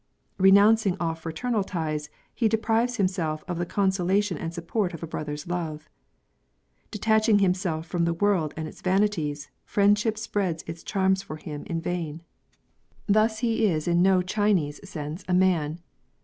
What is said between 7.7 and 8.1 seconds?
from